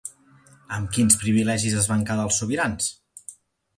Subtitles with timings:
[0.77, 2.93] Amb quins privilegis es van quedar els sobirans?